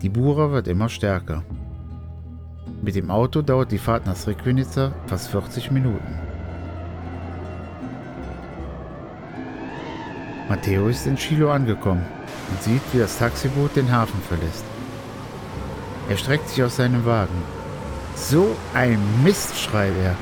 Die 0.00 0.08
Bura 0.08 0.50
wird 0.50 0.68
immer 0.68 0.88
stärker. 0.88 1.44
Mit 2.80 2.94
dem 2.94 3.10
Auto 3.10 3.42
dauert 3.42 3.72
die 3.72 3.78
Fahrt 3.78 4.06
nach 4.06 4.14
Srekvenica 4.14 4.92
fast 5.06 5.28
40 5.30 5.72
Minuten. 5.72 6.18
Matteo 10.48 10.88
ist 10.88 11.06
in 11.06 11.16
Chilo 11.16 11.50
angekommen 11.50 12.06
und 12.50 12.62
sieht, 12.62 12.80
wie 12.92 12.98
das 12.98 13.18
Taxiboot 13.18 13.74
den 13.74 13.92
Hafen 13.92 14.20
verlässt. 14.28 14.64
Er 16.08 16.16
streckt 16.16 16.48
sich 16.48 16.62
aus 16.62 16.76
seinem 16.76 17.04
Wagen. 17.04 17.42
So 18.14 18.56
ein 18.74 18.98
Mist, 19.24 19.58
schreit 19.58 19.92
er. 20.02 20.14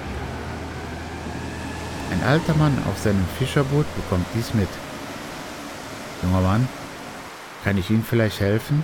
Ein 2.10 2.22
alter 2.26 2.54
Mann 2.54 2.76
auf 2.88 2.98
seinem 2.98 3.24
Fischerboot 3.38 3.86
bekommt 3.96 4.26
dies 4.34 4.54
mit. 4.54 4.68
Junger 6.22 6.40
Mann, 6.40 6.68
kann 7.64 7.76
ich 7.76 7.90
Ihnen 7.90 8.04
vielleicht 8.04 8.40
helfen? 8.40 8.82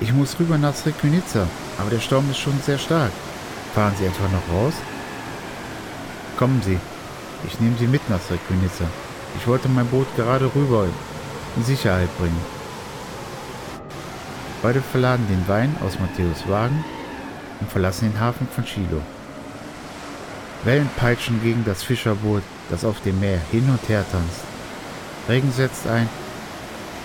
Ich 0.00 0.12
muss 0.12 0.38
rüber 0.38 0.58
nach 0.58 0.74
Srekvenica, 0.74 1.46
aber 1.78 1.90
der 1.90 2.00
Sturm 2.00 2.30
ist 2.30 2.38
schon 2.38 2.58
sehr 2.60 2.78
stark. 2.78 3.12
Fahren 3.74 3.94
Sie 3.98 4.06
etwa 4.06 4.24
noch 4.28 4.54
raus? 4.54 4.74
Kommen 6.38 6.62
Sie. 6.62 6.78
Ich 7.46 7.60
nehme 7.60 7.76
Sie 7.78 7.86
mit 7.86 8.08
nach 8.08 8.20
Srekvenica. 8.20 8.84
Ich 9.38 9.46
wollte 9.46 9.68
mein 9.68 9.86
Boot 9.86 10.06
gerade 10.16 10.50
rüber 10.54 10.86
in 11.56 11.64
Sicherheit 11.64 12.08
bringen. 12.18 12.40
Beide 14.62 14.80
verladen 14.80 15.26
den 15.28 15.46
Wein 15.46 15.76
aus 15.84 15.98
Matthäus 15.98 16.48
Wagen 16.48 16.84
und 17.60 17.70
verlassen 17.70 18.10
den 18.10 18.20
Hafen 18.20 18.48
von 18.48 18.64
Chilo. 18.64 19.02
Wellen 20.64 20.90
peitschen 20.96 21.42
gegen 21.42 21.64
das 21.64 21.82
Fischerboot, 21.82 22.42
das 22.70 22.84
auf 22.84 23.00
dem 23.02 23.20
Meer 23.20 23.40
hin 23.52 23.68
und 23.68 23.88
her 23.88 24.04
tanzt. 24.10 24.40
Regen 25.28 25.52
setzt 25.52 25.86
ein 25.86 26.08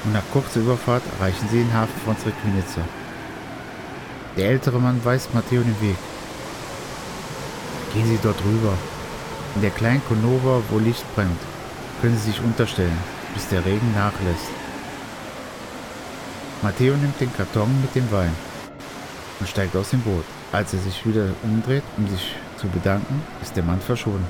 und 0.03 0.13
nach 0.13 0.23
kurzer 0.31 0.61
Überfahrt 0.61 1.03
erreichen 1.19 1.47
sie 1.51 1.59
den 1.59 1.73
Hafen 1.73 1.99
von 2.05 2.15
Srekvenica. 2.15 2.81
Der 4.37 4.49
ältere 4.49 4.79
Mann 4.79 5.03
weist 5.03 5.33
Matteo 5.33 5.61
den 5.61 5.81
Weg. 5.81 5.97
Gehen 7.93 8.05
Sie 8.05 8.19
dort 8.21 8.43
rüber. 8.43 8.73
In 9.55 9.61
der 9.61 9.71
kleinen 9.71 10.01
Konova, 10.07 10.61
wo 10.69 10.79
Licht 10.79 11.03
brennt, 11.15 11.39
können 12.01 12.17
Sie 12.17 12.31
sich 12.31 12.41
unterstellen, 12.41 12.97
bis 13.33 13.47
der 13.49 13.65
Regen 13.65 13.93
nachlässt. 13.93 14.49
Matteo 16.61 16.95
nimmt 16.95 17.19
den 17.19 17.33
Karton 17.33 17.81
mit 17.81 17.93
dem 17.95 18.09
Wein 18.11 18.33
und 19.39 19.49
steigt 19.49 19.75
aus 19.75 19.89
dem 19.89 20.01
Boot. 20.01 20.23
Als 20.51 20.73
er 20.73 20.79
sich 20.79 21.05
wieder 21.05 21.29
umdreht, 21.43 21.83
um 21.97 22.07
sich 22.07 22.35
zu 22.57 22.67
bedanken, 22.67 23.21
ist 23.41 23.55
der 23.55 23.63
Mann 23.63 23.81
verschwunden. 23.81 24.27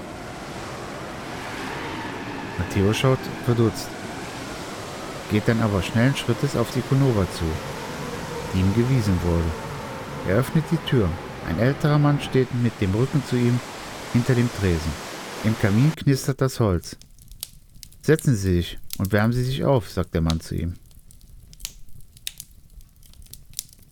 Matteo 2.58 2.94
schaut 2.94 3.20
verdutzt 3.46 3.88
geht 5.32 5.48
dann 5.48 5.62
aber 5.62 5.82
schnellen 5.82 6.16
Schrittes 6.16 6.58
auf 6.58 6.70
die 6.76 6.82
Konova 6.82 7.26
zu, 7.34 7.46
die 8.54 8.60
ihm 8.60 8.74
gewiesen 8.76 9.18
wurde. 9.24 9.71
Er 10.28 10.38
öffnet 10.38 10.66
die 10.72 10.78
Tür. 10.90 11.10
Ein 11.48 11.60
älterer 11.60 11.98
Mann 11.98 12.20
steht 12.22 12.54
mit 12.54 12.80
dem 12.80 12.94
Rücken 12.94 13.24
zu 13.26 13.36
ihm 13.36 13.60
hinter 14.14 14.36
dem 14.36 14.50
Tresen. 14.60 14.92
Im 15.44 15.58
Kamin 15.60 15.94
knistert 15.96 16.42
das 16.42 16.60
Holz. 16.60 16.98
Setzen 18.02 18.36
Sie 18.36 18.54
sich 18.54 18.80
und 18.98 19.12
wärmen 19.12 19.34
Sie 19.34 19.44
sich 19.44 19.64
auf, 19.64 19.90
sagt 19.90 20.14
der 20.14 20.22
Mann 20.22 20.40
zu 20.40 20.56
ihm. 20.56 20.76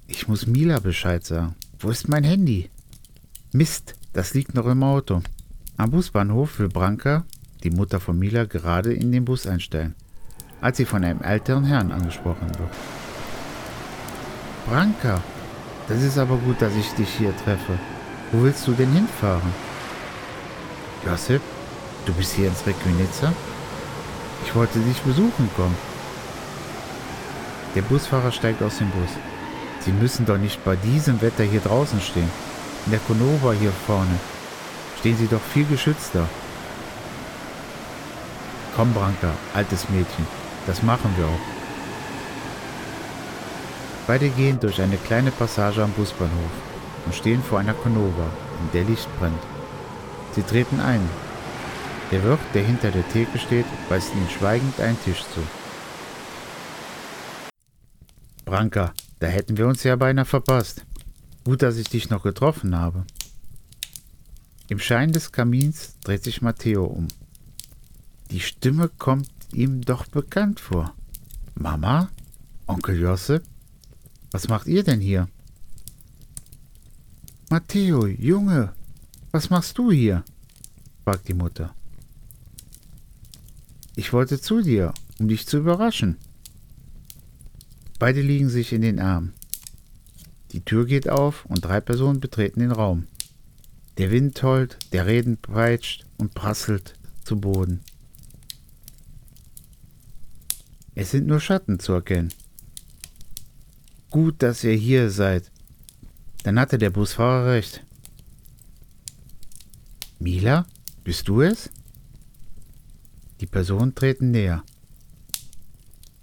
Ich 0.07 0.27
muss 0.27 0.47
Mila 0.47 0.79
Bescheid 0.79 1.25
sagen. 1.25 1.55
Wo 1.79 1.89
ist 1.89 2.09
mein 2.09 2.23
Handy? 2.23 2.69
Mist, 3.51 3.95
das 4.13 4.33
liegt 4.33 4.53
noch 4.53 4.67
im 4.67 4.83
Auto. 4.83 5.21
Am 5.77 5.91
Busbahnhof 5.91 6.59
will 6.59 6.67
Branka, 6.67 7.25
die 7.63 7.71
Mutter 7.71 7.99
von 7.99 8.19
Mila, 8.19 8.45
gerade 8.45 8.93
in 8.93 9.11
den 9.11 9.25
Bus 9.25 9.47
einsteigen, 9.47 9.95
als 10.61 10.77
sie 10.77 10.85
von 10.85 11.03
einem 11.03 11.21
älteren 11.21 11.63
Herrn 11.63 11.91
angesprochen 11.91 12.49
wird. 12.57 12.69
Branka, 14.65 15.23
das 15.89 16.01
ist 16.01 16.17
aber 16.17 16.37
gut, 16.37 16.61
dass 16.61 16.73
ich 16.75 16.91
dich 16.93 17.09
hier 17.09 17.35
treffe. 17.43 17.77
Wo 18.31 18.43
willst 18.43 18.65
du 18.67 18.73
denn 18.73 18.91
hinfahren? 18.91 19.53
Josip, 21.05 21.41
du 22.05 22.13
bist 22.13 22.33
hier 22.33 22.47
ins 22.47 22.65
Requinitzer? 22.65 23.33
Ich 24.45 24.55
wollte 24.55 24.79
dich 24.79 25.01
besuchen 25.01 25.49
kommen. 25.55 25.75
Der 27.75 27.81
Busfahrer 27.81 28.31
steigt 28.31 28.61
aus 28.61 28.77
dem 28.77 28.89
Bus. 28.91 29.09
Sie 29.81 29.91
müssen 29.91 30.25
doch 30.25 30.37
nicht 30.37 30.63
bei 30.63 30.75
diesem 30.75 31.21
Wetter 31.21 31.43
hier 31.43 31.61
draußen 31.61 32.01
stehen. 32.01 32.29
In 32.85 32.91
der 32.91 32.99
Konova 33.01 33.53
hier 33.53 33.71
vorne. 33.85 34.19
Stehen 34.99 35.17
Sie 35.17 35.27
doch 35.27 35.41
viel 35.53 35.65
geschützter. 35.65 36.27
Komm, 38.75 38.93
Branka, 38.93 39.31
altes 39.53 39.89
Mädchen. 39.89 40.27
Das 40.67 40.83
machen 40.83 41.13
wir 41.17 41.25
auch. 41.25 41.58
Beide 44.09 44.29
gehen 44.29 44.59
durch 44.59 44.81
eine 44.81 44.97
kleine 44.97 45.29
Passage 45.29 45.83
am 45.83 45.91
Busbahnhof 45.91 46.51
und 47.05 47.13
stehen 47.13 47.43
vor 47.43 47.59
einer 47.59 47.75
Konova, 47.75 48.27
in 48.59 48.71
der 48.73 48.83
Licht 48.83 49.07
brennt. 49.19 49.37
Sie 50.33 50.41
treten 50.41 50.79
ein. 50.79 51.07
Der 52.09 52.23
Wirt, 52.23 52.39
der 52.55 52.63
hinter 52.63 52.89
der 52.89 53.07
Theke 53.09 53.37
steht, 53.37 53.67
weist 53.87 54.11
ihnen 54.15 54.27
schweigend 54.27 54.79
einen 54.79 54.99
Tisch 55.03 55.23
zu. 55.35 55.41
Branka, 58.45 58.95
da 59.19 59.27
hätten 59.27 59.57
wir 59.57 59.67
uns 59.67 59.83
ja 59.83 59.95
beinahe 59.95 60.25
verpasst. 60.25 60.87
Gut, 61.43 61.61
dass 61.61 61.77
ich 61.77 61.87
dich 61.87 62.09
noch 62.09 62.23
getroffen 62.23 62.75
habe. 62.75 63.05
Im 64.69 64.79
Schein 64.79 65.11
des 65.11 65.31
Kamins 65.31 65.99
dreht 66.03 66.23
sich 66.23 66.41
Matteo 66.41 66.83
um. 66.85 67.09
Die 68.31 68.39
Stimme 68.39 68.89
kommt 68.89 69.29
ihm 69.53 69.81
doch 69.81 70.07
bekannt 70.07 70.59
vor. 70.59 70.95
Mama? 71.53 72.09
Onkel 72.65 72.99
Josep? 72.99 73.43
Was 74.31 74.47
macht 74.47 74.67
ihr 74.67 74.83
denn 74.83 75.01
hier? 75.01 75.27
Matteo, 77.49 78.05
Junge, 78.05 78.73
was 79.31 79.49
machst 79.49 79.77
du 79.77 79.91
hier? 79.91 80.23
fragt 81.03 81.27
die 81.27 81.33
Mutter. 81.33 81.73
Ich 83.95 84.13
wollte 84.13 84.39
zu 84.39 84.61
dir, 84.61 84.93
um 85.19 85.27
dich 85.27 85.47
zu 85.47 85.57
überraschen. 85.57 86.17
Beide 87.97 88.21
liegen 88.21 88.49
sich 88.49 88.71
in 88.71 88.81
den 88.81 88.99
Armen. 88.99 89.33
Die 90.51 90.61
Tür 90.61 90.85
geht 90.85 91.09
auf 91.09 91.45
und 91.45 91.65
drei 91.65 91.81
Personen 91.81 92.19
betreten 92.19 92.59
den 92.59 92.71
Raum. 92.71 93.07
Der 93.97 94.11
Wind 94.11 94.41
heult, 94.41 94.77
der 94.93 95.05
Reden 95.05 95.37
peitscht 95.37 96.05
und 96.17 96.33
prasselt 96.33 96.93
zu 97.23 97.39
Boden. 97.39 97.81
Es 100.95 101.11
sind 101.11 101.27
nur 101.27 101.39
Schatten 101.39 101.79
zu 101.79 101.93
erkennen. 101.93 102.33
Gut, 104.09 104.41
dass 104.41 104.63
ihr 104.63 104.73
hier 104.73 105.11
seid. 105.11 105.51
Dann 106.43 106.59
hatte 106.59 106.77
der 106.77 106.89
Busfahrer 106.89 107.51
recht. 107.51 107.83
Mila, 110.19 110.65
bist 111.03 111.27
du 111.27 111.41
es? 111.41 111.69
Die 113.39 113.45
Personen 113.45 113.93
treten 113.93 114.31
näher. 114.31 114.63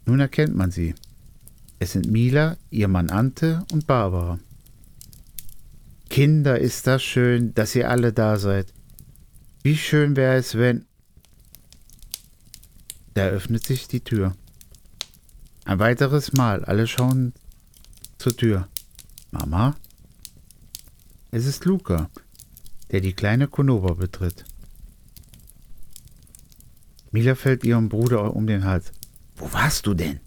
Nun 0.05 0.21
erkennt 0.21 0.55
man 0.55 0.71
sie. 0.71 0.95
Es 1.79 1.93
sind 1.93 2.11
Mila, 2.11 2.57
ihr 2.71 2.89
Mann 2.89 3.11
Ante 3.11 3.65
und 3.73 3.87
Barbara. 3.87 4.39
Kinder, 6.09 6.59
ist 6.59 6.87
das 6.87 7.03
schön, 7.03 7.55
dass 7.55 7.75
ihr 7.75 7.91
alle 7.91 8.13
da 8.13 8.39
seid. 8.39 8.73
Wie 9.63 9.77
schön 9.77 10.17
wäre 10.17 10.37
es, 10.37 10.57
wenn... 10.57 10.87
Da 13.15 13.27
öffnet 13.29 13.65
sich 13.65 13.89
die 13.89 14.01
Tür. 14.01 14.37
Ein 15.65 15.79
weiteres 15.79 16.33
Mal, 16.33 16.65
alle 16.65 16.87
schauen 16.87 17.33
zur 18.27 18.37
Tür. 18.37 18.69
Mama? 19.31 19.77
Es 21.31 21.47
ist 21.47 21.65
Luca, 21.65 22.11
der 22.91 23.01
die 23.01 23.13
kleine 23.13 23.47
Konova 23.47 23.95
betritt. 23.95 24.45
Mila 27.13 27.37
fällt 27.37 27.63
ihrem 27.63 27.89
Bruder 27.89 28.35
um 28.35 28.49
den 28.49 28.65
Hals. 28.65 28.91
Wo 29.37 29.53
warst 29.53 29.87
du 29.87 29.95
denn? 29.95 30.19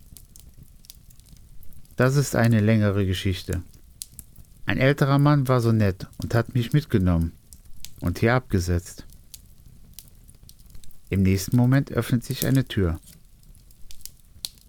Das 1.98 2.16
ist 2.16 2.38
eine 2.38 2.62
längere 2.62 3.06
Geschichte. 3.06 3.64
Ein 4.66 4.78
älterer 4.78 5.20
Mann 5.20 5.50
war 5.50 5.60
so 5.60 5.74
nett 5.74 6.08
und 6.24 6.34
hat 6.34 6.54
mich 6.54 6.72
mitgenommen 6.72 7.34
und 8.00 8.20
hier 8.20 8.34
abgesetzt. 8.34 9.06
Im 11.10 11.24
nächsten 11.24 11.58
Moment 11.58 11.92
öffnet 11.92 12.24
sich 12.24 12.46
eine 12.46 12.66
Tür. 12.66 12.98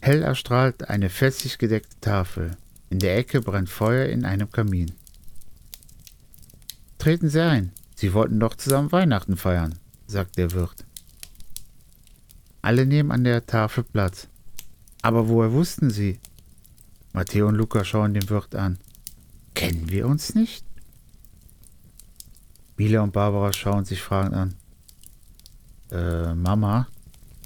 Hell 0.01 0.25
erstrahlt 0.25 0.89
eine 0.89 1.11
felsig 1.11 1.59
gedeckte 1.59 1.95
Tafel. 2.01 2.57
In 2.91 2.99
der 2.99 3.17
Ecke 3.17 3.41
brennt 3.41 3.71
Feuer 3.71 4.07
in 4.07 4.25
einem 4.25 4.51
Kamin. 4.51 4.93
Treten 6.99 7.31
Sie 7.31 7.43
ein, 7.43 7.73
Sie 7.95 8.13
wollten 8.13 8.41
doch 8.41 8.57
zusammen 8.57 8.91
Weihnachten 8.93 9.37
feiern, 9.37 9.79
sagt 10.09 10.37
der 10.37 10.51
Wirt. 10.51 10.85
Alle 12.63 12.85
nehmen 12.85 13.13
an 13.13 13.25
der 13.25 13.47
Tafel 13.47 13.85
Platz. 13.85 14.27
Aber 15.03 15.29
woher 15.29 15.53
wussten 15.53 15.91
Sie, 15.91 16.19
Matteo 17.13 17.47
und 17.49 17.55
Luca 17.55 17.85
schauen 17.85 18.13
den 18.13 18.29
Wirt 18.29 18.55
an. 18.55 18.79
Kennen 19.55 19.89
wir 19.89 20.07
uns 20.07 20.35
nicht? 20.35 20.65
Mila 22.77 23.03
und 23.03 23.13
Barbara 23.13 23.53
schauen 23.53 23.85
sich 23.85 24.03
fragend 24.03 24.35
an. 24.35 24.55
Äh, 25.91 26.35
Mama, 26.35 26.89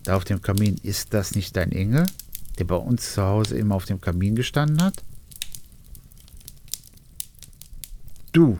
da 0.05 0.17
auf 0.17 0.25
dem 0.25 0.41
Kamin, 0.41 0.79
ist 0.83 1.13
das 1.13 1.35
nicht 1.35 1.55
dein 1.57 1.73
Engel, 1.73 2.07
der 2.59 2.65
bei 2.65 2.77
uns 2.77 3.15
zu 3.15 3.23
Hause 3.23 3.59
immer 3.59 3.75
auf 3.75 3.85
dem 3.85 4.01
Kamin 4.01 4.37
gestanden 4.37 4.83
hat? 4.83 5.03
Du. 8.35 8.59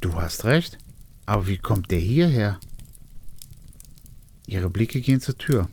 Du 0.00 0.14
hast 0.14 0.44
recht. 0.44 0.78
Aber 1.26 1.46
wie 1.46 1.58
kommt 1.58 1.90
der 1.90 1.98
hierher? 1.98 2.58
Ihre 4.46 4.70
Blicke 4.70 5.02
gehen 5.02 5.20
zur 5.20 5.36
Tür. 5.36 5.68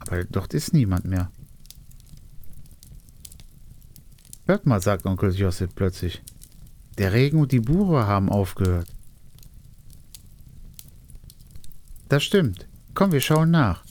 Aber 0.00 0.22
dort 0.24 0.52
ist 0.52 0.74
niemand 0.74 1.06
mehr. 1.06 1.30
Hört 4.44 4.66
mal, 4.66 4.82
sagt 4.82 5.06
Onkel 5.06 5.34
Josef 5.34 5.74
plötzlich. 5.74 6.22
Der 6.98 7.14
Regen 7.14 7.40
und 7.40 7.50
die 7.50 7.60
Buche 7.60 8.06
haben 8.06 8.28
aufgehört. 8.28 8.88
Das 12.10 12.22
stimmt. 12.22 12.68
Komm, 12.92 13.12
wir 13.12 13.22
schauen 13.22 13.50
nach. 13.50 13.82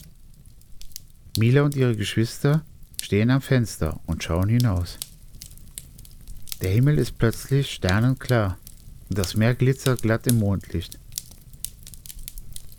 Mila 1.36 1.62
und 1.62 1.74
ihre 1.74 1.96
Geschwister 1.96 2.64
stehen 3.02 3.30
am 3.30 3.40
Fenster 3.40 3.98
und 4.06 4.22
schauen 4.22 4.48
hinaus. 4.48 5.00
Der 6.62 6.70
Himmel 6.70 6.98
ist 6.98 7.18
plötzlich 7.18 7.72
sternenklar 7.72 8.58
und 9.08 9.18
das 9.18 9.36
Meer 9.36 9.54
glitzert 9.54 10.02
glatt 10.02 10.26
im 10.26 10.38
Mondlicht. 10.38 10.98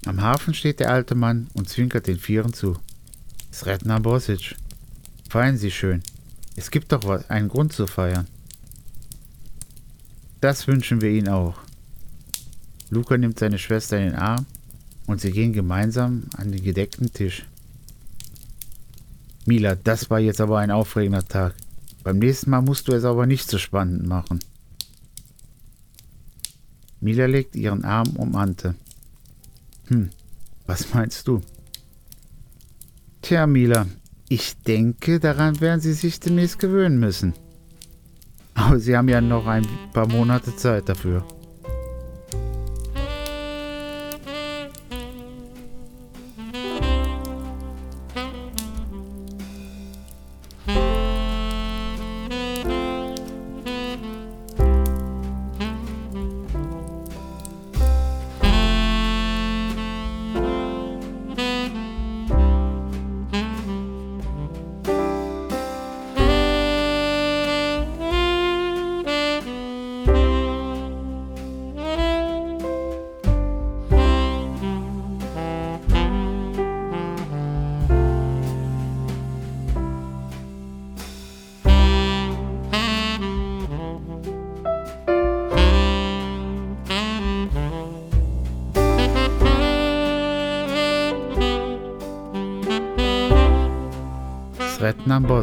Am 0.06 0.22
Hafen 0.22 0.54
steht 0.54 0.80
der 0.80 0.92
alte 0.92 1.16
Mann 1.16 1.48
und 1.54 1.70
zwinkert 1.70 2.08
den 2.08 2.20
Vieren 2.20 2.54
zu. 2.54 2.78
Sretna 3.52 4.00
Bosic. 4.00 4.56
Feiern 5.30 5.58
Sie 5.58 5.72
schön. 5.72 6.04
Es 6.56 6.72
gibt 6.72 6.92
doch 6.92 7.04
einen 7.30 7.50
Grund 7.50 7.74
zu 7.74 7.88
feiern. 7.88 8.28
Das 10.42 10.68
wünschen 10.68 11.02
wir 11.02 11.10
Ihnen 11.10 11.30
auch. 11.30 11.58
Luca 12.90 13.18
nimmt 13.18 13.40
seine 13.40 13.58
Schwester 13.58 13.98
in 13.98 14.12
den 14.12 14.16
Arm 14.16 14.46
und 15.08 15.22
sie 15.22 15.32
gehen 15.32 15.54
gemeinsam 15.54 16.24
an 16.38 16.52
den 16.52 16.64
gedeckten 16.64 17.12
Tisch. 17.12 17.46
Mila, 19.46 19.76
das 19.76 20.10
war 20.10 20.20
jetzt 20.20 20.42
aber 20.42 20.60
ein 20.60 20.72
aufregender 20.72 21.28
Tag. 21.28 21.56
Beim 22.06 22.20
nächsten 22.20 22.52
Mal 22.52 22.62
musst 22.62 22.88
du 22.88 22.91
es 22.91 23.04
aber 23.04 23.26
nicht 23.26 23.50
so 23.50 23.58
spannend 23.58 24.06
machen. 24.08 24.39
Mila 27.02 27.26
legt 27.26 27.56
ihren 27.56 27.84
Arm 27.84 28.10
um 28.15 28.36
Ante. 28.36 28.76
Hm, 29.88 30.12
was 30.68 30.94
meinst 30.94 31.28
du? 31.28 31.41
Tja, 33.24 33.48
Mila, 33.48 33.88
ich 34.30 34.56
denke, 34.58 35.20
daran 35.20 35.60
werden 35.62 35.82
Sie 35.82 35.94
sich 35.94 36.20
demnächst 36.20 36.60
gewöhnen 36.60 37.00
müssen. 37.00 37.34
Aber 38.54 38.80
Sie 38.80 38.96
haben 38.96 39.10
ja 39.10 39.20
noch 39.20 39.48
ein 39.48 39.65
paar 39.91 40.08
Monate 40.08 40.56
Zeit 40.56 40.88
dafür. 40.88 41.26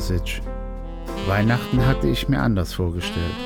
Bosic. 0.03 0.43
Weihnachten 1.29 1.87
hatte 1.87 2.09
ich 2.09 2.29
mir 2.29 2.41
anders 2.41 2.75
vorgestellt. 2.75 3.37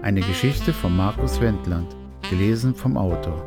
Eine 0.00 0.22
Geschichte 0.22 0.72
von 0.72 0.96
Markus 0.96 1.38
Wendland, 1.38 1.94
gelesen 2.30 2.74
vom 2.74 2.96
Autor. 2.96 3.44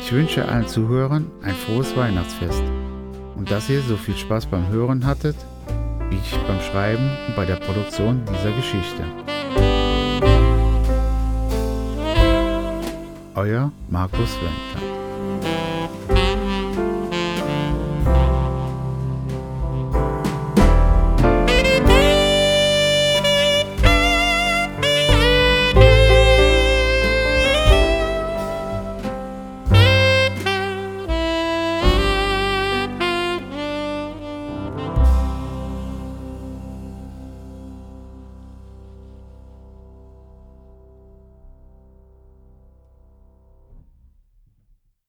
Ich 0.00 0.12
wünsche 0.12 0.46
allen 0.46 0.68
Zuhörern 0.68 1.32
ein 1.42 1.54
frohes 1.54 1.96
Weihnachtsfest 1.96 2.62
und 3.34 3.50
dass 3.50 3.68
ihr 3.68 3.82
so 3.82 3.96
viel 3.96 4.16
Spaß 4.16 4.46
beim 4.46 4.68
Hören 4.68 5.04
hattet, 5.04 5.36
wie 6.10 6.16
ich 6.16 6.38
beim 6.46 6.60
Schreiben 6.60 7.10
und 7.26 7.34
bei 7.34 7.44
der 7.44 7.56
Produktion 7.56 8.22
dieser 8.24 8.52
Geschichte. 8.52 9.02
Euer 13.34 13.72
Markus 13.88 14.36
Wendland. 14.36 14.97